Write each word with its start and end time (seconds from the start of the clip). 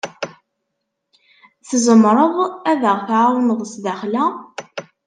Tzemreḍ 1.67 2.35
ad 2.71 2.81
aɣ-tɛawneḍ 2.91 3.59
sdaxel-a? 3.73 4.25